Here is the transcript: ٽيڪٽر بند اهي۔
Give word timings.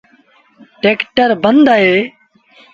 ٽيڪٽر 0.81 1.29
بند 1.43 1.65
اهي۔ 1.75 1.95